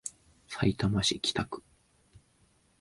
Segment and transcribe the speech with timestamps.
[0.47, 1.63] さいたま市北区